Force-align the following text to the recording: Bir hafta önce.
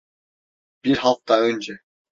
Bir 0.85 0.97
hafta 0.97 1.35
önce. 1.39 1.79